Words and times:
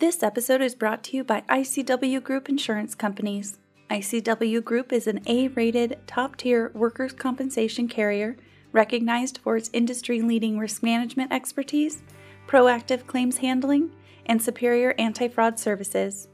This 0.00 0.22
episode 0.22 0.62
is 0.62 0.74
brought 0.74 1.04
to 1.04 1.16
you 1.18 1.24
by 1.24 1.42
ICW 1.42 2.22
Group 2.22 2.48
Insurance 2.48 2.94
Companies. 2.94 3.58
ICW 3.90 4.64
Group 4.64 4.94
is 4.94 5.06
an 5.06 5.20
A 5.26 5.48
rated, 5.48 5.98
top 6.06 6.36
tier 6.36 6.70
workers' 6.74 7.12
compensation 7.12 7.86
carrier 7.86 8.38
recognized 8.72 9.40
for 9.42 9.58
its 9.58 9.68
industry 9.74 10.22
leading 10.22 10.58
risk 10.58 10.82
management 10.82 11.30
expertise, 11.30 12.02
proactive 12.48 13.06
claims 13.06 13.36
handling, 13.36 13.90
and 14.24 14.42
superior 14.42 14.94
anti 14.96 15.28
fraud 15.28 15.58
services. 15.60 16.28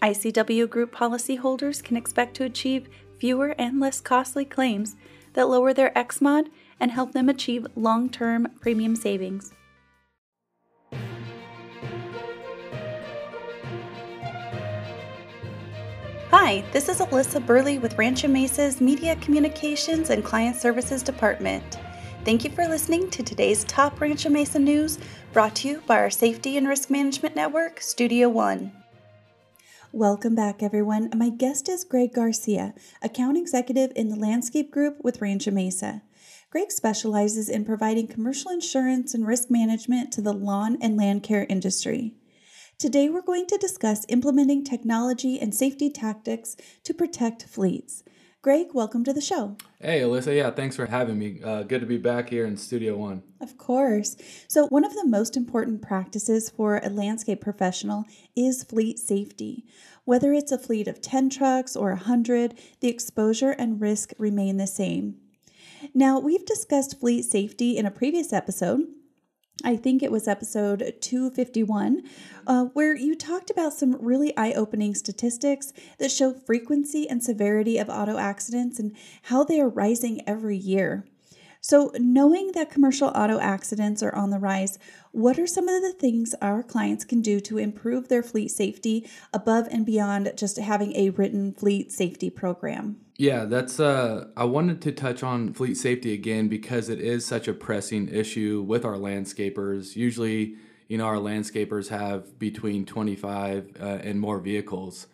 ICW 0.00 0.70
Group 0.70 0.94
policyholders 0.94 1.82
can 1.82 1.96
expect 1.96 2.36
to 2.36 2.44
achieve 2.44 2.88
fewer 3.18 3.48
and 3.58 3.80
less 3.80 4.00
costly 4.00 4.44
claims 4.44 4.94
that 5.32 5.48
lower 5.48 5.74
their 5.74 5.90
XMOD 5.96 6.50
and 6.78 6.92
help 6.92 7.10
them 7.10 7.28
achieve 7.28 7.66
long 7.74 8.08
term 8.08 8.46
premium 8.60 8.94
savings. 8.94 9.52
Hi, 16.46 16.62
this 16.70 16.88
is 16.88 17.00
Alyssa 17.00 17.44
Burley 17.44 17.80
with 17.80 17.98
Rancho 17.98 18.28
Mesa's 18.28 18.80
Media 18.80 19.16
Communications 19.16 20.10
and 20.10 20.24
Client 20.24 20.54
Services 20.54 21.02
Department. 21.02 21.80
Thank 22.24 22.44
you 22.44 22.50
for 22.50 22.68
listening 22.68 23.10
to 23.10 23.24
today's 23.24 23.64
top 23.64 24.00
Rancho 24.00 24.28
Mesa 24.28 24.60
news 24.60 25.00
brought 25.32 25.56
to 25.56 25.68
you 25.68 25.82
by 25.88 25.96
our 25.96 26.08
Safety 26.08 26.56
and 26.56 26.68
Risk 26.68 26.88
Management 26.88 27.34
Network, 27.34 27.80
Studio 27.80 28.28
One. 28.28 28.70
Welcome 29.90 30.36
back, 30.36 30.62
everyone. 30.62 31.10
My 31.16 31.30
guest 31.30 31.68
is 31.68 31.82
Greg 31.82 32.14
Garcia, 32.14 32.74
account 33.02 33.36
executive 33.36 33.90
in 33.96 34.08
the 34.08 34.14
Landscape 34.14 34.70
Group 34.70 34.98
with 35.02 35.20
Rancho 35.20 35.50
Mesa. 35.50 36.02
Greg 36.50 36.70
specializes 36.70 37.48
in 37.48 37.64
providing 37.64 38.06
commercial 38.06 38.52
insurance 38.52 39.14
and 39.14 39.26
risk 39.26 39.50
management 39.50 40.12
to 40.12 40.22
the 40.22 40.32
lawn 40.32 40.78
and 40.80 40.96
land 40.96 41.24
care 41.24 41.44
industry. 41.48 42.14
Today, 42.78 43.08
we're 43.08 43.22
going 43.22 43.46
to 43.46 43.56
discuss 43.56 44.04
implementing 44.10 44.62
technology 44.62 45.40
and 45.40 45.54
safety 45.54 45.88
tactics 45.88 46.58
to 46.84 46.92
protect 46.92 47.44
fleets. 47.44 48.04
Greg, 48.42 48.74
welcome 48.74 49.02
to 49.04 49.14
the 49.14 49.20
show. 49.22 49.56
Hey, 49.80 50.00
Alyssa. 50.00 50.36
Yeah, 50.36 50.50
thanks 50.50 50.76
for 50.76 50.84
having 50.84 51.18
me. 51.18 51.40
Uh, 51.42 51.62
good 51.62 51.80
to 51.80 51.86
be 51.86 51.96
back 51.96 52.28
here 52.28 52.44
in 52.44 52.58
Studio 52.58 52.94
One. 52.94 53.22
Of 53.40 53.56
course. 53.56 54.14
So, 54.46 54.66
one 54.66 54.84
of 54.84 54.92
the 54.92 55.06
most 55.06 55.38
important 55.38 55.80
practices 55.80 56.50
for 56.50 56.76
a 56.84 56.90
landscape 56.90 57.40
professional 57.40 58.04
is 58.36 58.62
fleet 58.62 58.98
safety. 58.98 59.64
Whether 60.04 60.34
it's 60.34 60.52
a 60.52 60.58
fleet 60.58 60.86
of 60.86 61.00
10 61.00 61.30
trucks 61.30 61.76
or 61.76 61.88
100, 61.88 62.58
the 62.80 62.88
exposure 62.88 63.52
and 63.52 63.80
risk 63.80 64.12
remain 64.18 64.58
the 64.58 64.66
same. 64.66 65.16
Now, 65.94 66.18
we've 66.18 66.44
discussed 66.44 67.00
fleet 67.00 67.22
safety 67.22 67.78
in 67.78 67.86
a 67.86 67.90
previous 67.90 68.34
episode, 68.34 68.82
I 69.66 69.74
think 69.74 70.00
it 70.00 70.12
was 70.12 70.28
episode 70.28 70.94
251, 71.00 72.04
uh, 72.46 72.66
where 72.66 72.94
you 72.94 73.16
talked 73.16 73.50
about 73.50 73.72
some 73.72 73.96
really 74.00 74.34
eye 74.36 74.52
opening 74.52 74.94
statistics 74.94 75.72
that 75.98 76.12
show 76.12 76.32
frequency 76.32 77.10
and 77.10 77.20
severity 77.20 77.76
of 77.76 77.88
auto 77.88 78.16
accidents 78.16 78.78
and 78.78 78.94
how 79.22 79.42
they 79.42 79.60
are 79.60 79.68
rising 79.68 80.22
every 80.24 80.56
year. 80.56 81.04
So, 81.68 81.90
knowing 81.98 82.52
that 82.52 82.70
commercial 82.70 83.08
auto 83.08 83.40
accidents 83.40 84.00
are 84.00 84.14
on 84.14 84.30
the 84.30 84.38
rise, 84.38 84.78
what 85.10 85.36
are 85.36 85.48
some 85.48 85.66
of 85.66 85.82
the 85.82 85.92
things 85.92 86.32
our 86.40 86.62
clients 86.62 87.04
can 87.04 87.22
do 87.22 87.40
to 87.40 87.58
improve 87.58 88.06
their 88.06 88.22
fleet 88.22 88.52
safety 88.52 89.04
above 89.32 89.66
and 89.72 89.84
beyond 89.84 90.32
just 90.36 90.58
having 90.58 90.94
a 90.94 91.10
written 91.10 91.52
fleet 91.52 91.90
safety 91.90 92.30
program? 92.30 93.00
Yeah, 93.16 93.46
that's 93.46 93.80
uh 93.80 94.28
I 94.36 94.44
wanted 94.44 94.80
to 94.82 94.92
touch 94.92 95.24
on 95.24 95.54
fleet 95.54 95.76
safety 95.76 96.12
again 96.12 96.46
because 96.46 96.88
it 96.88 97.00
is 97.00 97.26
such 97.26 97.48
a 97.48 97.52
pressing 97.52 98.06
issue 98.10 98.62
with 98.64 98.84
our 98.84 98.94
landscapers. 98.94 99.96
Usually, 99.96 100.54
you 100.86 100.98
know, 100.98 101.06
our 101.06 101.16
landscapers 101.16 101.88
have 101.88 102.38
between 102.38 102.86
25 102.86 103.72
uh, 103.80 103.84
and 104.04 104.20
more 104.20 104.38
vehicles. 104.38 105.08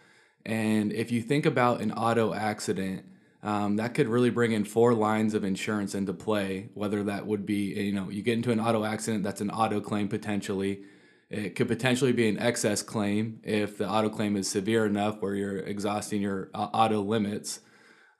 And 0.45 0.93
if 0.93 1.11
you 1.11 1.23
think 1.23 1.47
about 1.47 1.81
an 1.81 1.93
auto 1.93 2.35
accident, 2.35 3.07
um, 3.43 3.77
that 3.77 3.95
could 3.95 4.09
really 4.09 4.31
bring 4.31 4.53
in 4.53 4.65
four 4.65 4.95
lines 4.95 5.35
of 5.35 5.43
insurance 5.43 5.95
into 5.95 6.13
play. 6.13 6.69
Whether 6.75 7.03
that 7.05 7.27
would 7.27 7.45
be, 7.45 7.75
you 7.75 7.93
know, 7.93 8.09
you 8.09 8.23
get 8.23 8.35
into 8.35 8.53
an 8.53 8.61
auto 8.61 8.85
accident, 8.85 9.25
that's 9.25 9.41
an 9.41 9.51
auto 9.51 9.81
claim 9.81 10.09
potentially. 10.09 10.83
It 11.29 11.57
could 11.57 11.67
potentially 11.67 12.13
be 12.13 12.29
an 12.29 12.39
excess 12.39 12.83
claim 12.83 13.41
if 13.43 13.79
the 13.79 13.89
auto 13.89 14.11
claim 14.11 14.37
is 14.37 14.49
severe 14.49 14.87
enough 14.87 15.21
where 15.21 15.35
you're 15.35 15.59
exhausting 15.59 16.21
your 16.21 16.51
uh, 16.55 16.69
auto 16.73 17.01
limits. 17.01 17.61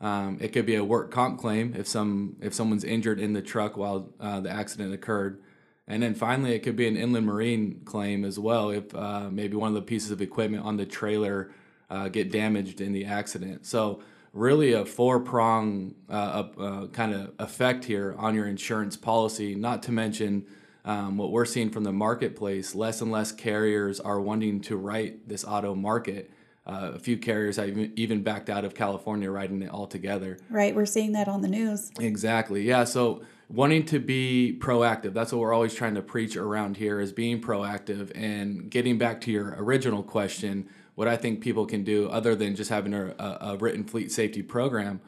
Um, 0.01 0.39
it 0.41 0.53
could 0.53 0.67
be 0.67 0.75
a 0.75 0.83
work 0.83 1.13
comp 1.13 1.39
claim 1.39 1.75
if 1.77 1.87
some 1.87 2.37
if 2.41 2.53
someone's 2.53 2.83
injured 2.83 3.21
in 3.21 3.35
the 3.35 3.43
truck 3.43 3.77
while 3.77 4.13
uh, 4.19 4.41
the 4.41 4.51
accident 4.51 4.93
occurred, 4.93 5.41
and 5.87 6.03
then 6.03 6.15
finally 6.15 6.55
it 6.55 6.65
could 6.65 6.75
be 6.75 6.89
an 6.89 6.97
inland 6.97 7.27
marine 7.27 7.83
claim 7.85 8.25
as 8.25 8.37
well 8.37 8.71
if 8.71 8.93
uh, 8.97 9.29
maybe 9.31 9.57
one 9.57 9.69
of 9.69 9.75
the 9.75 9.83
pieces 9.83 10.11
of 10.11 10.21
equipment 10.21 10.65
on 10.65 10.77
the 10.77 10.87
trailer 10.87 11.53
uh, 11.89 12.09
get 12.09 12.33
damaged 12.33 12.81
in 12.81 12.93
the 12.93 13.05
accident. 13.05 13.65
So 13.65 14.03
really 14.33 14.73
a 14.73 14.85
four 14.85 15.21
prong 15.21 15.95
uh, 16.09 16.45
uh, 16.59 16.87
kind 16.89 17.15
of 17.15 17.33
effect 17.39 17.85
here 17.85 18.15
on 18.19 18.35
your 18.35 18.47
insurance 18.47 18.97
policy. 18.97 19.55
Not 19.55 19.83
to 19.85 19.93
mention 19.93 20.47
um, 20.85 21.17
what 21.17 21.31
we're 21.31 21.45
seeing 21.45 21.71
from 21.71 21.85
the 21.85 21.93
marketplace, 21.93 22.75
less 22.75 23.01
and 23.01 23.13
less 23.13 23.33
carriers 23.33 24.01
are 24.01 24.21
wanting 24.21 24.61
to 24.63 24.77
write 24.77 25.29
this 25.29 25.45
auto 25.45 25.75
market. 25.75 26.31
Uh, 26.65 26.93
a 26.95 26.99
few 26.99 27.17
carriers 27.17 27.57
have 27.57 27.77
even 27.97 28.23
backed 28.23 28.49
out 28.49 28.65
of 28.65 28.75
California 28.75 29.31
writing 29.31 29.63
it 29.63 29.71
altogether. 29.71 30.39
Right, 30.49 30.75
we're 30.75 30.87
seeing 30.87 31.13
that 31.13 31.27
on 31.27 31.43
the 31.43 31.49
news. 31.49 31.91
Exactly. 31.99 32.63
Yeah. 32.63 32.85
So 32.85 33.23
wanting 33.49 33.85
to 33.87 33.99
be 33.99 34.57
proactive. 34.61 35.13
That's 35.13 35.33
what 35.33 35.41
we're 35.41 35.53
always 35.53 35.75
trying 35.75 35.97
to 35.97 36.03
preach 36.03 36.37
around 36.37 36.77
here 36.77 37.01
is 37.01 37.13
being 37.13 37.41
proactive 37.41 38.13
and 38.15 38.71
getting 38.71 38.97
back 38.97 39.21
to 39.23 39.33
your 39.33 39.55
original 39.59 40.05
question 40.05 40.69
what 40.95 41.09
I 41.09 41.17
think 41.17 41.41
people 41.41 41.67
can 41.67 41.85
do, 41.85 42.09
other 42.09 42.35
than 42.35 42.55
just 42.55 42.71
having 42.71 42.93
a, 42.95 43.15
a, 43.19 43.57
written 43.57 43.85
fleet 43.85 44.13
safety 44.13 44.43
program, 44.43 45.01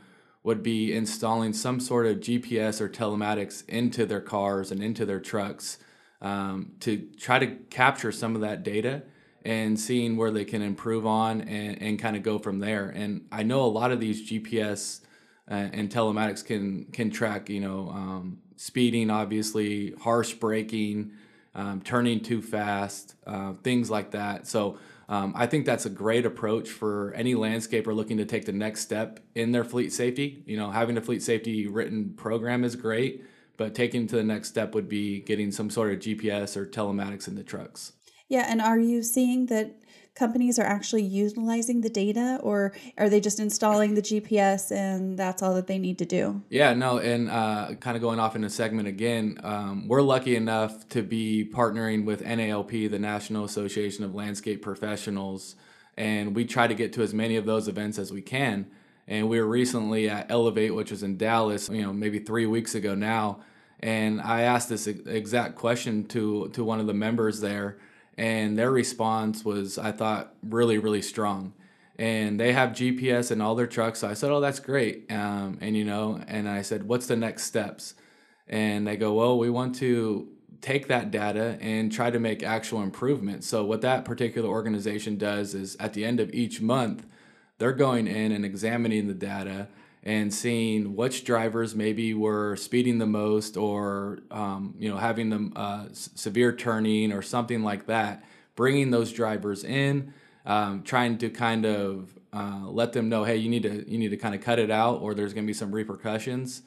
would 0.42 0.62
be 0.62 0.94
installing 0.94 1.52
some 1.52 1.80
sort 1.80 2.06
of 2.06 2.18
GPS 2.18 2.80
or 2.80 2.88
telematics 2.88 3.68
into 3.68 4.06
their 4.06 4.20
cars 4.20 4.70
and 4.70 4.82
into 4.82 5.04
their 5.06 5.20
trucks 5.20 5.78
um, 6.20 6.72
to 6.80 7.08
try 7.18 7.38
to 7.38 7.46
capture 7.70 8.12
some 8.12 8.34
of 8.34 8.40
that 8.40 8.62
data 8.62 9.02
and 9.44 9.78
seeing 9.78 10.16
where 10.16 10.30
they 10.30 10.44
can 10.44 10.62
improve 10.62 11.06
on 11.06 11.42
and, 11.42 11.80
and 11.82 11.98
kind 11.98 12.16
of 12.16 12.22
go 12.22 12.38
from 12.38 12.60
there. 12.60 12.88
And 12.88 13.26
I 13.30 13.42
know 13.42 13.62
a 13.62 13.66
lot 13.66 13.92
of 13.92 14.00
these 14.00 14.28
GPS 14.30 15.00
uh, 15.50 15.54
and 15.72 15.90
telematics 15.90 16.44
can 16.44 16.86
can 16.86 17.10
track, 17.10 17.50
you 17.50 17.60
know, 17.60 17.90
um, 17.90 18.38
speeding, 18.56 19.10
obviously, 19.10 19.92
harsh 20.00 20.32
braking, 20.34 21.12
um, 21.54 21.82
turning 21.82 22.20
too 22.20 22.40
fast, 22.40 23.14
uh, 23.26 23.52
things 23.52 23.90
like 23.90 24.12
that. 24.12 24.46
So 24.46 24.78
um, 25.08 25.32
I 25.36 25.46
think 25.46 25.66
that's 25.66 25.86
a 25.86 25.90
great 25.90 26.24
approach 26.24 26.68
for 26.68 27.12
any 27.14 27.34
landscaper 27.34 27.94
looking 27.94 28.16
to 28.18 28.24
take 28.24 28.46
the 28.46 28.52
next 28.52 28.80
step 28.80 29.20
in 29.34 29.52
their 29.52 29.64
fleet 29.64 29.92
safety. 29.92 30.42
You 30.46 30.56
know, 30.56 30.70
having 30.70 30.96
a 30.96 31.00
fleet 31.00 31.22
safety 31.22 31.66
written 31.66 32.14
program 32.14 32.64
is 32.64 32.76
great, 32.76 33.24
but 33.56 33.74
taking 33.74 34.06
to 34.08 34.16
the 34.16 34.24
next 34.24 34.48
step 34.48 34.74
would 34.74 34.88
be 34.88 35.20
getting 35.20 35.50
some 35.50 35.70
sort 35.70 35.92
of 35.92 35.98
GPS 35.98 36.56
or 36.56 36.66
telematics 36.66 37.28
in 37.28 37.34
the 37.34 37.42
trucks. 37.42 37.92
Yeah, 38.28 38.46
and 38.48 38.60
are 38.60 38.78
you 38.78 39.02
seeing 39.02 39.46
that 39.46 39.76
companies 40.14 40.58
are 40.58 40.64
actually 40.64 41.02
utilizing 41.02 41.80
the 41.80 41.88
data 41.88 42.38
or 42.42 42.72
are 42.96 43.08
they 43.08 43.20
just 43.20 43.40
installing 43.40 43.94
the 43.94 44.02
GPS 44.02 44.70
and 44.70 45.18
that's 45.18 45.42
all 45.42 45.54
that 45.54 45.66
they 45.66 45.78
need 45.78 45.98
to 45.98 46.04
do? 46.04 46.42
Yeah, 46.48 46.72
no, 46.74 46.98
and 46.98 47.28
uh, 47.28 47.74
kind 47.80 47.96
of 47.96 48.02
going 48.02 48.20
off 48.20 48.36
in 48.36 48.44
a 48.44 48.50
segment 48.50 48.86
again, 48.86 49.38
um, 49.42 49.88
we're 49.88 50.02
lucky 50.02 50.36
enough 50.36 50.88
to 50.90 51.02
be 51.02 51.50
partnering 51.52 52.04
with 52.04 52.22
NALP, 52.22 52.90
the 52.90 52.98
National 52.98 53.44
Association 53.44 54.04
of 54.04 54.14
Landscape 54.14 54.62
Professionals, 54.62 55.56
and 55.96 56.34
we 56.34 56.44
try 56.44 56.66
to 56.66 56.74
get 56.74 56.92
to 56.94 57.02
as 57.02 57.12
many 57.12 57.36
of 57.36 57.44
those 57.44 57.68
events 57.68 57.98
as 57.98 58.12
we 58.12 58.22
can. 58.22 58.66
And 59.06 59.28
we 59.28 59.38
were 59.38 59.46
recently 59.46 60.08
at 60.08 60.30
Elevate, 60.30 60.74
which 60.74 60.90
was 60.90 61.02
in 61.02 61.18
Dallas, 61.18 61.68
you 61.68 61.82
know, 61.82 61.92
maybe 61.92 62.20
three 62.20 62.46
weeks 62.46 62.74
ago 62.74 62.94
now. 62.94 63.40
And 63.80 64.20
I 64.20 64.42
asked 64.42 64.70
this 64.70 64.86
exact 64.86 65.56
question 65.56 66.06
to 66.06 66.48
to 66.54 66.64
one 66.64 66.80
of 66.80 66.86
the 66.86 66.94
members 66.94 67.40
there 67.40 67.76
and 68.16 68.58
their 68.58 68.70
response 68.70 69.44
was 69.44 69.78
I 69.78 69.92
thought 69.92 70.34
really 70.42 70.78
really 70.78 71.02
strong. 71.02 71.54
And 71.96 72.40
they 72.40 72.52
have 72.52 72.70
GPS 72.70 73.30
in 73.30 73.40
all 73.40 73.54
their 73.54 73.68
trucks. 73.68 74.00
So 74.00 74.08
I 74.08 74.14
said, 74.14 74.30
"Oh, 74.30 74.40
that's 74.40 74.58
great." 74.58 75.10
Um, 75.12 75.58
and 75.60 75.76
you 75.76 75.84
know, 75.84 76.20
and 76.26 76.48
I 76.48 76.62
said, 76.62 76.88
"What's 76.88 77.06
the 77.06 77.16
next 77.16 77.44
steps?" 77.44 77.94
And 78.48 78.86
they 78.86 78.96
go, 78.96 79.14
"Well, 79.14 79.38
we 79.38 79.48
want 79.48 79.76
to 79.76 80.28
take 80.60 80.88
that 80.88 81.10
data 81.12 81.56
and 81.60 81.92
try 81.92 82.10
to 82.10 82.18
make 82.18 82.42
actual 82.42 82.82
improvements." 82.82 83.46
So 83.46 83.64
what 83.64 83.80
that 83.82 84.04
particular 84.04 84.48
organization 84.48 85.18
does 85.18 85.54
is 85.54 85.76
at 85.78 85.92
the 85.92 86.04
end 86.04 86.18
of 86.18 86.34
each 86.34 86.60
month, 86.60 87.06
they're 87.58 87.72
going 87.72 88.08
in 88.08 88.32
and 88.32 88.44
examining 88.44 89.06
the 89.06 89.14
data 89.14 89.68
and 90.04 90.32
seeing 90.32 90.94
which 90.94 91.24
drivers 91.24 91.74
maybe 91.74 92.12
were 92.12 92.54
speeding 92.56 92.98
the 92.98 93.06
most 93.06 93.56
or 93.56 94.20
um, 94.30 94.74
you 94.78 94.88
know 94.88 94.98
having 94.98 95.30
them 95.30 95.52
uh, 95.56 95.86
severe 95.92 96.54
turning 96.54 97.10
or 97.12 97.22
something 97.22 97.62
like 97.62 97.86
that 97.86 98.22
bringing 98.54 98.90
those 98.90 99.12
drivers 99.12 99.64
in 99.64 100.12
um, 100.46 100.82
trying 100.82 101.18
to 101.18 101.30
kind 101.30 101.64
of 101.64 102.16
uh, 102.32 102.66
let 102.66 102.92
them 102.92 103.08
know 103.08 103.24
hey 103.24 103.36
you 103.36 103.48
need 103.48 103.62
to 103.62 103.90
you 103.90 103.98
need 103.98 104.10
to 104.10 104.16
kind 104.16 104.34
of 104.34 104.40
cut 104.40 104.58
it 104.58 104.70
out 104.70 105.00
or 105.00 105.14
there's 105.14 105.32
going 105.32 105.44
to 105.44 105.50
be 105.50 105.54
some 105.54 105.72
repercussions 105.72 106.62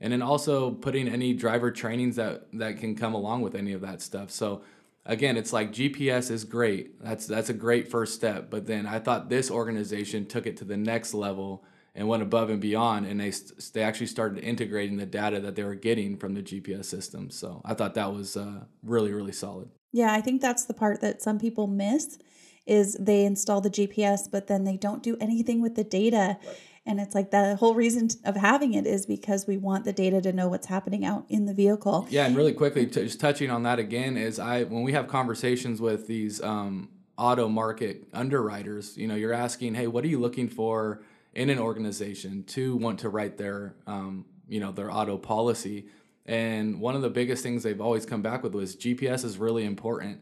and 0.00 0.12
then 0.12 0.20
also 0.20 0.70
putting 0.70 1.08
any 1.08 1.32
driver 1.32 1.70
trainings 1.70 2.16
that 2.16 2.46
that 2.52 2.78
can 2.78 2.94
come 2.94 3.14
along 3.14 3.40
with 3.40 3.54
any 3.54 3.72
of 3.72 3.80
that 3.80 4.02
stuff 4.02 4.30
so 4.30 4.62
again, 5.04 5.36
it's 5.36 5.52
like 5.52 5.72
GPS 5.72 6.30
is 6.30 6.44
great. 6.44 7.02
That's 7.02 7.26
that's 7.26 7.50
a 7.50 7.54
great 7.54 7.88
first 7.88 8.14
step. 8.14 8.50
But 8.50 8.66
then 8.66 8.86
I 8.86 9.00
thought 9.00 9.28
this 9.28 9.50
organization 9.50 10.26
took 10.26 10.46
it 10.46 10.56
to 10.58 10.64
the 10.64 10.76
next 10.76 11.12
level 11.12 11.64
and 11.94 12.08
went 12.08 12.22
above 12.22 12.50
and 12.50 12.60
beyond, 12.60 13.06
and 13.06 13.20
they 13.20 13.32
they 13.74 13.82
actually 13.82 14.06
started 14.06 14.42
integrating 14.42 14.96
the 14.96 15.06
data 15.06 15.40
that 15.40 15.56
they 15.56 15.64
were 15.64 15.74
getting 15.74 16.16
from 16.16 16.34
the 16.34 16.42
GPS 16.42 16.86
system. 16.86 17.30
So 17.30 17.60
I 17.64 17.74
thought 17.74 17.94
that 17.94 18.12
was 18.12 18.36
uh, 18.36 18.64
really 18.82 19.12
really 19.12 19.32
solid. 19.32 19.68
Yeah, 19.92 20.12
I 20.12 20.20
think 20.20 20.40
that's 20.40 20.64
the 20.64 20.74
part 20.74 21.00
that 21.02 21.20
some 21.22 21.38
people 21.38 21.66
miss 21.66 22.18
is 22.66 22.96
they 22.98 23.24
install 23.24 23.60
the 23.60 23.70
GPS, 23.70 24.30
but 24.30 24.46
then 24.46 24.64
they 24.64 24.76
don't 24.76 25.02
do 25.02 25.16
anything 25.20 25.60
with 25.60 25.74
the 25.74 25.84
data. 25.84 26.38
Right. 26.46 26.58
And 26.84 27.00
it's 27.00 27.14
like 27.14 27.30
the 27.30 27.56
whole 27.56 27.74
reason 27.74 28.08
of 28.24 28.34
having 28.34 28.74
it 28.74 28.86
is 28.86 29.06
because 29.06 29.46
we 29.46 29.56
want 29.56 29.84
the 29.84 29.92
data 29.92 30.20
to 30.22 30.32
know 30.32 30.48
what's 30.48 30.66
happening 30.66 31.04
out 31.04 31.26
in 31.28 31.46
the 31.46 31.54
vehicle. 31.54 32.06
Yeah, 32.10 32.26
and 32.26 32.36
really 32.36 32.52
quickly, 32.52 32.86
t- 32.86 33.04
just 33.04 33.20
touching 33.20 33.50
on 33.50 33.62
that 33.64 33.78
again 33.78 34.16
is 34.16 34.38
I 34.38 34.64
when 34.64 34.82
we 34.82 34.92
have 34.92 35.06
conversations 35.06 35.80
with 35.80 36.06
these 36.08 36.42
um, 36.42 36.88
auto 37.16 37.48
market 37.48 38.08
underwriters, 38.12 38.96
you 38.96 39.06
know, 39.06 39.14
you're 39.14 39.32
asking, 39.32 39.74
hey, 39.74 39.86
what 39.86 40.02
are 40.04 40.08
you 40.08 40.18
looking 40.18 40.48
for 40.48 41.02
in 41.34 41.50
an 41.50 41.58
organization 41.58 42.44
to 42.44 42.76
want 42.76 43.00
to 43.00 43.08
write 43.08 43.36
their, 43.38 43.74
um, 43.86 44.26
you 44.48 44.60
know, 44.60 44.72
their 44.72 44.90
auto 44.90 45.16
policy? 45.18 45.86
And 46.26 46.80
one 46.80 46.94
of 46.94 47.02
the 47.02 47.10
biggest 47.10 47.42
things 47.42 47.62
they've 47.62 47.80
always 47.80 48.06
come 48.06 48.22
back 48.22 48.42
with 48.42 48.54
was 48.54 48.76
GPS 48.76 49.24
is 49.24 49.38
really 49.38 49.64
important 49.64 50.20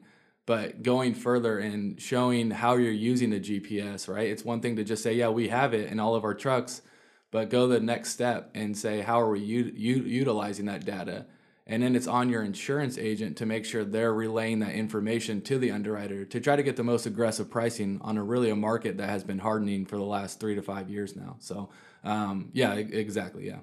but 0.51 0.83
going 0.83 1.15
further 1.15 1.61
and 1.61 2.01
showing 2.01 2.51
how 2.51 2.75
you're 2.75 2.91
using 2.91 3.31
the 3.31 3.39
GPS, 3.39 4.09
right? 4.09 4.29
It's 4.29 4.45
one 4.45 4.61
thing 4.61 4.75
to 4.75 4.83
just 4.83 5.01
say, 5.01 5.15
yeah, 5.15 5.29
we 5.29 5.47
have 5.47 5.75
it 5.75 5.93
in 5.93 6.01
all 6.01 6.17
of 6.17 6.25
our 6.25 6.35
trucks, 6.35 6.83
but 7.31 7.51
go 7.51 7.69
the 7.69 7.79
next 7.79 8.11
step 8.11 8.51
and 8.53 8.77
say, 8.77 9.01
how 9.01 9.21
are 9.21 9.31
we 9.31 9.39
u- 9.39 9.73
u- 9.73 10.03
utilizing 10.03 10.67
that 10.67 10.85
data? 10.85 11.27
And 11.71 11.85
then 11.85 11.95
it's 11.95 12.09
on 12.09 12.29
your 12.29 12.43
insurance 12.43 12.99
agent 12.99 13.37
to 13.37 13.47
make 13.47 13.65
sure 13.65 13.85
they're 13.85 14.13
relaying 14.13 14.59
that 14.59 14.73
information 14.73 15.41
to 15.43 15.57
the 15.57 15.71
underwriter 15.71 16.25
to 16.25 16.41
try 16.41 16.57
to 16.57 16.65
get 16.65 16.75
the 16.75 16.83
most 16.83 17.07
aggressive 17.07 17.49
pricing 17.49 18.01
on 18.03 18.19
a 18.19 18.25
really 18.25 18.51
a 18.51 18.57
market 18.57 18.97
that 18.97 19.09
has 19.09 19.23
been 19.23 19.39
hardening 19.39 19.87
for 19.87 19.97
the 19.97 20.03
last 20.03 20.41
three 20.41 20.57
to 20.57 20.63
five 20.63 20.91
years 20.91 21.15
now. 21.15 21.37
So, 21.39 21.71
um, 22.03 22.51
yeah, 22.53 22.75
exactly. 22.75 23.47
Yeah. 23.47 23.61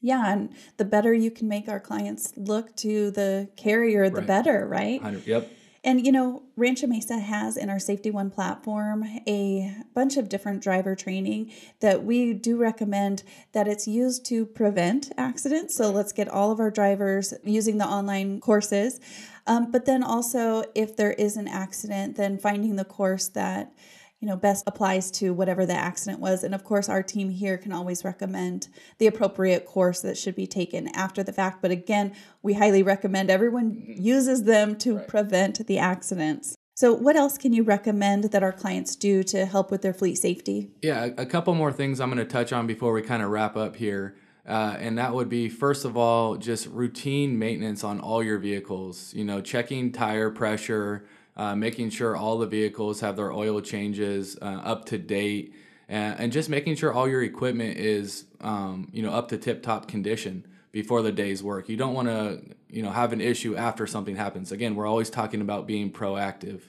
Yeah, 0.00 0.32
and 0.32 0.54
the 0.78 0.86
better 0.86 1.12
you 1.12 1.30
can 1.30 1.46
make 1.46 1.68
our 1.68 1.78
clients 1.78 2.32
look 2.36 2.74
to 2.76 3.10
the 3.10 3.50
carrier, 3.56 4.08
the 4.08 4.16
right. 4.16 4.26
better, 4.26 4.66
right? 4.66 5.00
Yep. 5.26 5.52
And 5.84 6.06
you 6.06 6.12
know, 6.12 6.44
Rancho 6.56 6.86
Mesa 6.86 7.18
has 7.18 7.56
in 7.56 7.68
our 7.68 7.80
Safety 7.80 8.10
One 8.10 8.30
platform 8.30 9.04
a 9.26 9.74
bunch 9.94 10.16
of 10.16 10.28
different 10.28 10.62
driver 10.62 10.94
training 10.94 11.50
that 11.80 12.04
we 12.04 12.32
do 12.34 12.56
recommend 12.56 13.24
that 13.52 13.66
it's 13.66 13.88
used 13.88 14.24
to 14.26 14.46
prevent 14.46 15.10
accidents. 15.16 15.76
So 15.76 15.90
let's 15.90 16.12
get 16.12 16.28
all 16.28 16.52
of 16.52 16.60
our 16.60 16.70
drivers 16.70 17.34
using 17.42 17.78
the 17.78 17.86
online 17.86 18.40
courses. 18.40 19.00
Um, 19.46 19.72
but 19.72 19.86
then 19.86 20.04
also, 20.04 20.62
if 20.76 20.96
there 20.96 21.14
is 21.14 21.36
an 21.36 21.48
accident, 21.48 22.16
then 22.16 22.38
finding 22.38 22.76
the 22.76 22.84
course 22.84 23.26
that 23.28 23.72
you 24.22 24.28
know 24.28 24.36
best 24.36 24.62
applies 24.68 25.10
to 25.10 25.34
whatever 25.34 25.66
the 25.66 25.74
accident 25.74 26.20
was. 26.20 26.44
And 26.44 26.54
of 26.54 26.62
course 26.62 26.88
our 26.88 27.02
team 27.02 27.28
here 27.28 27.58
can 27.58 27.72
always 27.72 28.04
recommend 28.04 28.68
the 28.98 29.08
appropriate 29.08 29.66
course 29.66 30.00
that 30.02 30.16
should 30.16 30.36
be 30.36 30.46
taken 30.46 30.88
after 30.94 31.24
the 31.24 31.32
fact. 31.32 31.60
But 31.60 31.72
again 31.72 32.14
we 32.40 32.54
highly 32.54 32.84
recommend 32.84 33.30
everyone 33.30 33.82
uses 33.84 34.44
them 34.44 34.76
to 34.78 34.96
right. 34.96 35.08
prevent 35.08 35.66
the 35.66 35.78
accidents. 35.78 36.54
So 36.74 36.94
what 36.94 37.16
else 37.16 37.36
can 37.36 37.52
you 37.52 37.64
recommend 37.64 38.24
that 38.24 38.42
our 38.42 38.52
clients 38.52 38.96
do 38.96 39.22
to 39.24 39.44
help 39.44 39.70
with 39.70 39.82
their 39.82 39.92
fleet 39.92 40.14
safety? 40.14 40.70
Yeah 40.82 41.08
a 41.18 41.26
couple 41.26 41.52
more 41.54 41.72
things 41.72 42.00
i'm 42.00 42.08
going 42.08 42.24
to 42.24 42.32
touch 42.32 42.52
on 42.52 42.68
before 42.68 42.92
we 42.92 43.02
kind 43.02 43.22
of 43.22 43.30
wrap 43.30 43.56
up 43.56 43.74
here. 43.74 44.16
Uh, 44.46 44.76
and 44.78 44.98
that 44.98 45.14
would 45.14 45.28
be 45.28 45.48
first 45.48 45.84
of 45.84 45.96
all 45.96 46.36
just 46.36 46.66
routine 46.68 47.38
maintenance 47.38 47.82
on 47.82 47.98
all 47.98 48.22
your 48.22 48.38
vehicles. 48.38 49.12
You 49.14 49.24
know 49.24 49.40
checking 49.40 49.90
tire 49.90 50.30
pressure 50.30 51.08
uh, 51.36 51.54
making 51.54 51.90
sure 51.90 52.16
all 52.16 52.38
the 52.38 52.46
vehicles 52.46 53.00
have 53.00 53.16
their 53.16 53.32
oil 53.32 53.60
changes 53.60 54.36
uh, 54.42 54.60
up 54.64 54.84
to 54.86 54.98
date, 54.98 55.54
and, 55.88 56.18
and, 56.18 56.32
just 56.32 56.48
making 56.48 56.76
sure 56.76 56.92
all 56.92 57.08
your 57.08 57.22
equipment 57.22 57.78
is 57.78 58.24
um, 58.40 58.88
you 58.92 59.02
know 59.02 59.12
up 59.12 59.28
to 59.28 59.38
tip 59.38 59.62
top 59.62 59.88
condition 59.88 60.46
before 60.72 61.02
the 61.02 61.12
day's 61.12 61.42
work. 61.42 61.68
You 61.68 61.76
don't 61.76 61.94
want 61.94 62.08
to 62.08 62.42
you 62.68 62.82
know 62.82 62.90
have 62.90 63.12
an 63.12 63.20
issue 63.20 63.56
after 63.56 63.86
something 63.86 64.16
happens. 64.16 64.52
Again, 64.52 64.74
we're 64.74 64.86
always 64.86 65.10
talking 65.10 65.40
about 65.40 65.66
being 65.66 65.90
proactive. 65.90 66.62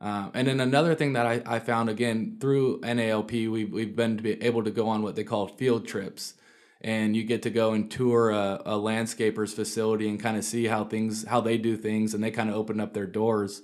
Uh, 0.00 0.28
and 0.34 0.46
then 0.46 0.60
another 0.60 0.94
thing 0.94 1.14
that 1.14 1.26
I, 1.26 1.42
I 1.46 1.58
found 1.58 1.88
again 1.88 2.36
through 2.38 2.80
NALP, 2.80 3.50
we've, 3.50 3.72
we've 3.72 3.96
been 3.96 4.18
to 4.18 4.22
be 4.22 4.42
able 4.42 4.62
to 4.64 4.70
go 4.70 4.88
on 4.88 5.02
what 5.02 5.16
they 5.16 5.24
call 5.24 5.48
field 5.48 5.86
trips 5.88 6.34
and 6.82 7.16
you 7.16 7.24
get 7.24 7.42
to 7.42 7.50
go 7.50 7.72
and 7.72 7.90
tour 7.90 8.30
a, 8.30 8.60
a 8.66 8.76
landscaper's 8.76 9.54
facility 9.54 10.08
and 10.08 10.20
kind 10.20 10.36
of 10.36 10.44
see 10.44 10.66
how 10.66 10.84
things 10.84 11.24
how 11.24 11.40
they 11.40 11.56
do 11.56 11.76
things 11.76 12.14
and 12.14 12.22
they 12.22 12.30
kind 12.30 12.50
of 12.50 12.56
open 12.56 12.80
up 12.80 12.92
their 12.92 13.06
doors 13.06 13.62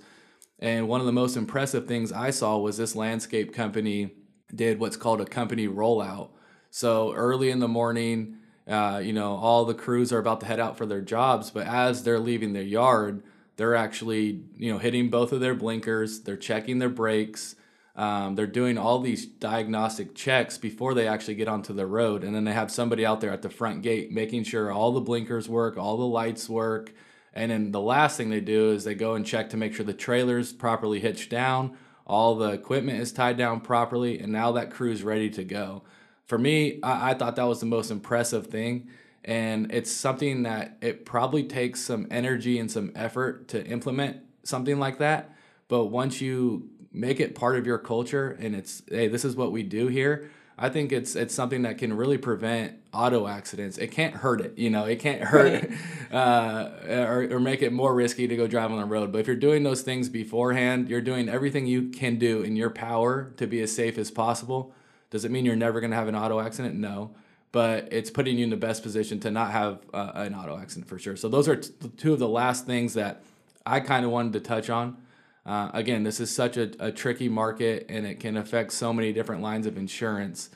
and 0.59 0.87
one 0.87 0.99
of 0.99 1.05
the 1.05 1.11
most 1.11 1.35
impressive 1.35 1.87
things 1.87 2.11
I 2.11 2.29
saw 2.29 2.57
was 2.57 2.77
this 2.77 2.95
landscape 2.95 3.53
company 3.53 4.15
did 4.53 4.79
what's 4.79 4.97
called 4.97 5.21
a 5.21 5.25
company 5.25 5.67
rollout. 5.67 6.29
So 6.69 7.13
early 7.13 7.49
in 7.49 7.59
the 7.59 7.67
morning, 7.67 8.37
uh, 8.67 9.01
you 9.03 9.13
know, 9.13 9.35
all 9.35 9.65
the 9.65 9.73
crews 9.73 10.13
are 10.13 10.19
about 10.19 10.39
to 10.39 10.45
head 10.45 10.59
out 10.59 10.77
for 10.77 10.85
their 10.85 11.01
jobs, 11.01 11.51
but 11.51 11.67
as 11.67 12.03
they're 12.03 12.19
leaving 12.19 12.53
their 12.53 12.63
yard, 12.63 13.23
they're 13.57 13.75
actually, 13.75 14.43
you 14.55 14.71
know, 14.71 14.79
hitting 14.79 15.09
both 15.09 15.31
of 15.31 15.39
their 15.39 15.53
blinkers, 15.53 16.21
they're 16.21 16.37
checking 16.37 16.79
their 16.79 16.89
brakes, 16.89 17.55
um, 17.95 18.35
they're 18.35 18.47
doing 18.47 18.77
all 18.77 18.99
these 18.99 19.25
diagnostic 19.25 20.15
checks 20.15 20.57
before 20.57 20.93
they 20.93 21.07
actually 21.07 21.35
get 21.35 21.47
onto 21.47 21.73
the 21.73 21.85
road. 21.85 22.23
And 22.23 22.33
then 22.33 22.43
they 22.43 22.53
have 22.53 22.71
somebody 22.71 23.05
out 23.05 23.21
there 23.21 23.31
at 23.31 23.43
the 23.43 23.49
front 23.49 23.83
gate 23.83 24.11
making 24.11 24.45
sure 24.45 24.71
all 24.71 24.91
the 24.91 25.01
blinkers 25.01 25.47
work, 25.47 25.77
all 25.77 25.97
the 25.97 26.05
lights 26.05 26.49
work, 26.49 26.93
and 27.33 27.51
then 27.51 27.71
the 27.71 27.81
last 27.81 28.17
thing 28.17 28.29
they 28.29 28.41
do 28.41 28.71
is 28.71 28.83
they 28.83 28.95
go 28.95 29.15
and 29.15 29.25
check 29.25 29.49
to 29.49 29.57
make 29.57 29.73
sure 29.73 29.85
the 29.85 29.93
trailer's 29.93 30.53
properly 30.53 30.99
hitched 30.99 31.29
down, 31.29 31.77
all 32.05 32.35
the 32.35 32.51
equipment 32.51 32.99
is 32.99 33.11
tied 33.11 33.37
down 33.37 33.61
properly, 33.61 34.19
and 34.19 34.31
now 34.31 34.51
that 34.51 34.71
crew 34.71 34.91
is 34.91 35.03
ready 35.03 35.29
to 35.31 35.43
go. 35.43 35.83
For 36.25 36.37
me, 36.37 36.79
I, 36.83 37.11
I 37.11 37.13
thought 37.13 37.35
that 37.35 37.43
was 37.47 37.59
the 37.59 37.65
most 37.65 37.91
impressive 37.91 38.47
thing. 38.47 38.89
And 39.25 39.71
it's 39.71 39.91
something 39.91 40.43
that 40.43 40.77
it 40.81 41.05
probably 41.05 41.43
takes 41.43 41.79
some 41.79 42.07
energy 42.11 42.59
and 42.59 42.69
some 42.69 42.91
effort 42.93 43.47
to 43.49 43.65
implement 43.65 44.17
something 44.43 44.79
like 44.79 44.97
that. 44.97 45.33
But 45.69 45.85
once 45.85 46.19
you 46.19 46.69
make 46.91 47.19
it 47.19 47.33
part 47.33 47.57
of 47.57 47.65
your 47.65 47.77
culture 47.77 48.37
and 48.39 48.53
it's, 48.53 48.83
hey, 48.89 49.07
this 49.07 49.23
is 49.23 49.35
what 49.35 49.51
we 49.51 49.63
do 49.63 49.87
here, 49.87 50.29
I 50.57 50.69
think 50.69 50.91
it's 50.91 51.15
it's 51.15 51.33
something 51.33 51.63
that 51.63 51.77
can 51.79 51.93
really 51.93 52.17
prevent 52.17 52.77
auto 52.93 53.27
accidents. 53.27 53.77
It 53.77 53.87
can't 53.87 54.13
hurt 54.13 54.39
it, 54.39 54.57
you 54.57 54.69
know. 54.69 54.85
It 54.85 54.99
can't 54.99 55.21
hurt 55.21 55.63
right. 55.63 55.71
uh, 56.11 56.69
or, 56.87 57.27
or 57.31 57.39
make 57.39 57.61
it 57.61 57.73
more 57.73 57.93
risky 57.93 58.27
to 58.27 58.35
go 58.35 58.47
drive 58.47 58.71
on 58.71 58.79
the 58.79 58.85
road. 58.85 59.11
But 59.11 59.19
if 59.19 59.27
you're 59.27 59.35
doing 59.35 59.63
those 59.63 59.81
things 59.81 60.09
beforehand, 60.09 60.89
you're 60.89 61.01
doing 61.01 61.27
everything 61.27 61.65
you 61.65 61.89
can 61.89 62.17
do 62.17 62.43
in 62.43 62.55
your 62.55 62.69
power 62.69 63.31
to 63.37 63.47
be 63.47 63.61
as 63.61 63.75
safe 63.75 63.97
as 63.97 64.11
possible. 64.11 64.73
Does 65.09 65.25
it 65.25 65.31
mean 65.31 65.45
you're 65.45 65.55
never 65.55 65.79
going 65.79 65.91
to 65.91 65.97
have 65.97 66.07
an 66.07 66.15
auto 66.15 66.39
accident? 66.39 66.75
No, 66.75 67.15
but 67.51 67.87
it's 67.91 68.09
putting 68.09 68.37
you 68.37 68.43
in 68.43 68.49
the 68.49 68.57
best 68.57 68.83
position 68.83 69.19
to 69.21 69.31
not 69.31 69.51
have 69.51 69.79
uh, 69.93 70.11
an 70.15 70.35
auto 70.35 70.57
accident 70.57 70.87
for 70.87 70.99
sure. 70.99 71.15
So 71.15 71.29
those 71.29 71.47
are 71.47 71.55
t- 71.55 71.71
two 71.97 72.13
of 72.13 72.19
the 72.19 72.27
last 72.27 72.65
things 72.65 72.93
that 72.93 73.23
I 73.65 73.79
kind 73.79 74.05
of 74.05 74.11
wanted 74.11 74.33
to 74.33 74.39
touch 74.39 74.69
on. 74.69 74.97
Uh, 75.45 75.69
again, 75.73 76.03
this 76.03 76.19
is 76.19 76.33
such 76.33 76.55
a, 76.57 76.71
a, 76.79 76.91
tricky 76.91 77.27
market 77.27 77.85
and 77.89 78.05
it 78.05 78.19
can 78.19 78.37
affect 78.37 78.71
so 78.71 78.93
many 78.93 79.11
different 79.11 79.41
lines 79.41 79.65
of 79.65 79.77
insurance. 79.77 80.49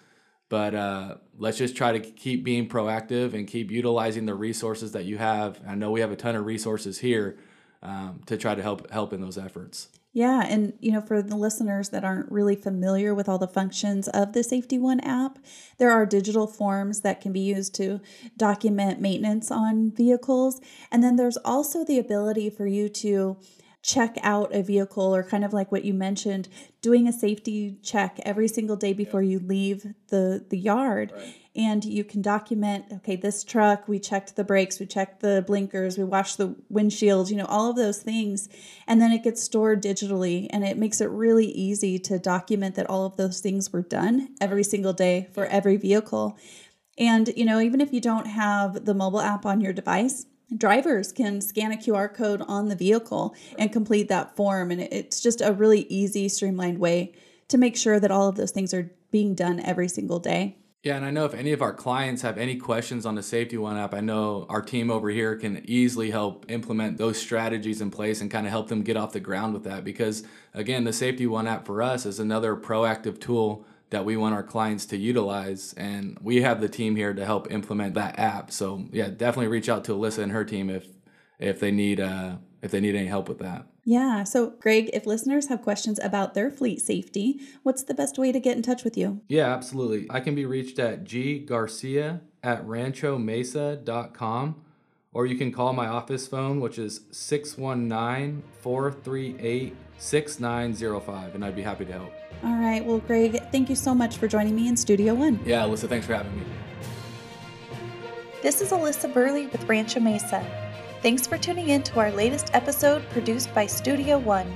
But 0.49 0.73
uh, 0.73 1.15
let's 1.37 1.57
just 1.57 1.75
try 1.75 1.91
to 1.91 1.99
keep 1.99 2.45
being 2.45 2.69
proactive 2.69 3.33
and 3.33 3.45
keep 3.45 3.69
utilizing 3.69 4.25
the 4.25 4.33
resources 4.33 4.93
that 4.93 5.03
you 5.03 5.17
have. 5.17 5.59
I 5.67 5.75
know 5.75 5.91
we 5.91 5.99
have 5.99 6.11
a 6.11 6.15
ton 6.15 6.35
of 6.35 6.45
resources 6.45 6.99
here 6.99 7.37
um, 7.83 8.21
to 8.27 8.37
try 8.37 8.55
to 8.55 8.61
help 8.61 8.89
help 8.91 9.11
in 9.11 9.19
those 9.19 9.37
efforts. 9.37 9.89
Yeah, 10.13 10.45
and 10.47 10.73
you 10.79 10.91
know, 10.91 11.01
for 11.01 11.21
the 11.21 11.35
listeners 11.35 11.89
that 11.89 12.03
aren't 12.03 12.31
really 12.31 12.55
familiar 12.55 13.13
with 13.13 13.29
all 13.29 13.37
the 13.37 13.47
functions 13.47 14.07
of 14.07 14.33
the 14.33 14.43
Safety 14.43 14.79
One 14.79 14.99
app, 15.01 15.37
there 15.77 15.91
are 15.91 16.05
digital 16.05 16.47
forms 16.47 17.01
that 17.01 17.21
can 17.21 17.31
be 17.31 17.41
used 17.41 17.75
to 17.75 18.01
document 18.35 18.99
maintenance 18.99 19.51
on 19.51 19.91
vehicles, 19.91 20.59
and 20.91 21.03
then 21.03 21.17
there's 21.17 21.37
also 21.37 21.85
the 21.85 21.99
ability 21.99 22.49
for 22.49 22.65
you 22.65 22.89
to 22.89 23.37
check 23.83 24.17
out 24.21 24.53
a 24.53 24.61
vehicle 24.61 25.15
or 25.15 25.23
kind 25.23 25.45
of 25.45 25.53
like 25.53 25.71
what 25.71 25.85
you 25.85 25.93
mentioned 25.93 26.49
doing 26.81 27.07
a 27.07 27.13
safety 27.13 27.77
check 27.81 28.19
every 28.25 28.47
single 28.47 28.75
day 28.75 28.91
before 28.91 29.21
you 29.21 29.39
leave 29.39 29.93
the 30.09 30.45
the 30.49 30.57
yard. 30.57 31.13
Right. 31.15 31.35
and 31.55 31.85
you 31.85 32.03
can 32.03 32.21
document 32.21 32.85
okay 32.91 33.15
this 33.15 33.43
truck 33.43 33.87
we 33.87 33.97
checked 33.99 34.35
the 34.35 34.43
brakes 34.43 34.79
we 34.79 34.85
checked 34.85 35.21
the 35.21 35.43
blinkers 35.47 35.97
we 35.97 36.03
washed 36.03 36.37
the 36.37 36.55
windshield 36.69 37.29
you 37.29 37.37
know 37.37 37.45
all 37.45 37.69
of 37.69 37.75
those 37.75 38.01
things. 38.01 38.49
And 38.87 39.01
then 39.01 39.11
it 39.11 39.23
gets 39.23 39.41
stored 39.43 39.81
digitally 39.81 40.47
and 40.49 40.63
it 40.63 40.77
makes 40.77 40.99
it 41.01 41.09
really 41.09 41.47
easy 41.47 41.97
to 41.99 42.19
document 42.19 42.75
that 42.75 42.89
all 42.89 43.05
of 43.05 43.15
those 43.17 43.39
things 43.41 43.71
were 43.71 43.81
done 43.81 44.29
every 44.41 44.63
single 44.63 44.93
day 44.93 45.29
for 45.33 45.45
every 45.45 45.77
vehicle. 45.77 46.37
And 46.97 47.29
you 47.35 47.45
know 47.45 47.59
even 47.59 47.79
if 47.79 47.93
you 47.93 48.01
don't 48.01 48.27
have 48.27 48.85
the 48.85 48.93
mobile 48.93 49.21
app 49.21 49.45
on 49.45 49.61
your 49.61 49.73
device 49.73 50.25
drivers 50.55 51.11
can 51.11 51.41
scan 51.41 51.71
a 51.71 51.77
QR 51.77 52.13
code 52.13 52.41
on 52.47 52.67
the 52.67 52.75
vehicle 52.75 53.35
and 53.57 53.71
complete 53.71 54.09
that 54.09 54.35
form. 54.35 54.71
And 54.71 54.81
it's 54.81 55.21
just 55.21 55.41
a 55.41 55.53
really 55.53 55.81
easy, 55.81 56.29
streamlined 56.29 56.79
way 56.79 57.13
to 57.49 57.57
make 57.57 57.75
sure 57.77 57.99
that 57.99 58.11
all 58.11 58.27
of 58.27 58.35
those 58.35 58.51
things 58.51 58.73
are 58.73 58.91
being 59.11 59.35
done 59.35 59.59
every 59.59 59.87
single 59.87 60.19
day. 60.19 60.57
Yeah, 60.83 60.95
and 60.95 61.05
I 61.05 61.11
know 61.11 61.25
if 61.25 61.33
any 61.33 61.51
of 61.51 61.61
our 61.61 61.73
clients 61.73 62.21
have 62.21 62.37
any 62.37 62.55
questions 62.55 63.05
on 63.05 63.15
the 63.15 63.23
Safety 63.23 63.57
One 63.57 63.75
app, 63.75 63.93
I 63.93 63.99
know 63.99 64.45
our 64.47 64.61
team 64.61 64.89
over 64.89 65.09
here 65.09 65.35
can 65.35 65.61
easily 65.65 66.11
help 66.11 66.45
implement 66.49 66.97
those 66.97 67.17
strategies 67.19 67.81
in 67.81 67.91
place 67.91 68.21
and 68.21 68.31
kind 68.31 68.45
of 68.45 68.51
help 68.51 68.69
them 68.69 68.83
get 68.83 68.95
off 68.95 69.11
the 69.11 69.19
ground 69.19 69.53
with 69.53 69.63
that. 69.63 69.83
Because 69.83 70.23
again, 70.53 70.83
the 70.83 70.93
Safety 70.93 71.27
One 71.27 71.47
app 71.47 71.65
for 71.65 71.81
us 71.81 72.05
is 72.05 72.19
another 72.19 72.55
proactive 72.55 73.19
tool 73.19 73.65
that 73.89 74.05
we 74.05 74.17
want 74.17 74.35
our 74.35 74.43
clients 74.43 74.85
to 74.87 74.97
utilize. 74.97 75.73
And 75.73 76.17
we 76.21 76.41
have 76.41 76.61
the 76.61 76.69
team 76.69 76.95
here 76.95 77.13
to 77.13 77.25
help 77.25 77.51
implement 77.51 77.93
that 77.95 78.19
app. 78.19 78.51
So 78.51 78.85
yeah, 78.91 79.09
definitely 79.09 79.47
reach 79.47 79.69
out 79.69 79.83
to 79.85 79.93
Alyssa 79.93 80.19
and 80.19 80.31
her 80.31 80.43
team 80.43 80.69
if 80.69 80.87
if 81.39 81.59
they 81.59 81.71
need 81.71 81.99
uh, 81.99 82.37
if 82.61 82.71
they 82.71 82.79
need 82.79 82.95
any 82.95 83.07
help 83.07 83.29
with 83.29 83.39
that. 83.39 83.65
Yeah. 83.85 84.25
So, 84.25 84.49
Greg, 84.59 84.89
if 84.91 85.05
listeners 85.05 85.47
have 85.47 85.61
questions 85.61 85.97
about 86.03 86.33
their 86.33 86.51
fleet 86.51 86.81
safety, 86.81 87.39
what's 87.63 87.83
the 87.83 87.93
best 87.93 88.17
way 88.17 88.33
to 88.33 88.39
get 88.39 88.57
in 88.57 88.61
touch 88.61 88.83
with 88.83 88.97
you? 88.97 89.21
Yeah, 89.29 89.53
absolutely. 89.53 90.07
I 90.09 90.19
can 90.19 90.35
be 90.35 90.45
reached 90.45 90.77
at 90.77 91.05
ggarcia 91.05 92.19
at 92.43 92.67
ranchomesa.com 92.67 94.61
or 95.13 95.25
you 95.25 95.37
can 95.37 95.53
call 95.53 95.71
my 95.71 95.87
office 95.87 96.27
phone, 96.27 96.59
which 96.59 96.77
is 96.77 97.01
619 97.11 98.43
438 98.59 99.75
6905, 99.97 101.35
and 101.35 101.43
I'd 101.43 101.55
be 101.55 101.61
happy 101.61 101.85
to 101.85 101.91
help. 101.91 102.13
All 102.43 102.55
right. 102.55 102.85
Well, 102.85 102.99
Greg, 102.99 103.41
thank 103.51 103.69
you 103.69 103.75
so 103.75 103.95
much 103.95 104.17
for 104.17 104.27
joining 104.27 104.55
me 104.55 104.67
in 104.67 104.77
Studio 104.77 105.13
One. 105.13 105.39
Yeah, 105.43 105.63
Alyssa, 105.63 105.89
thanks 105.89 106.05
for 106.05 106.13
having 106.13 106.35
me. 106.37 106.43
This 108.43 108.61
is 108.61 108.71
Alyssa 108.71 109.11
Burley 109.11 109.47
with 109.47 109.67
Rancho 109.67 109.99
Mesa. 109.99 110.45
Thanks 111.01 111.25
for 111.25 111.37
tuning 111.37 111.69
in 111.69 111.83
to 111.83 111.99
our 111.99 112.11
latest 112.11 112.51
episode 112.53 113.07
produced 113.09 113.53
by 113.53 113.65
Studio 113.65 114.19
One. 114.19 114.47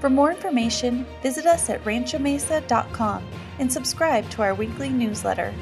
For 0.00 0.08
more 0.08 0.30
information, 0.30 1.04
visit 1.22 1.46
us 1.46 1.68
at 1.70 1.82
ranchomesa.com 1.84 3.28
and 3.58 3.72
subscribe 3.72 4.30
to 4.30 4.42
our 4.42 4.54
weekly 4.54 4.88
newsletter. 4.88 5.52